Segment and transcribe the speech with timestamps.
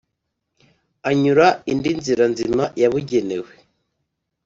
[1.09, 3.51] anyura indi nzira nzima yabugenewe